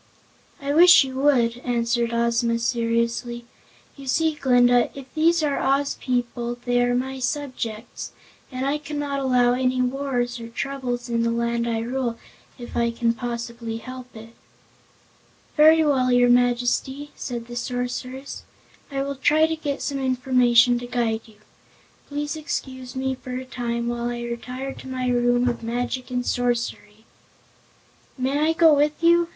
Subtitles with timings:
[0.59, 3.45] "I wish you would," answered Ozma seriously.
[3.95, 8.11] "You see, Glinda, if these are Oz people they are my subjects
[8.51, 12.17] and I cannot allow any wars or troubles in the Land I rule,
[12.57, 14.33] if I can possibly help it."
[15.55, 18.41] "Very well, your Majesty," said the Sorceress,
[18.89, 21.35] "I will try to get some information to guide you.
[22.09, 26.25] Please excuse me for a time, while I retire to my Room of Magic and
[26.25, 27.05] Sorcery."
[28.17, 29.27] "May I go with you?"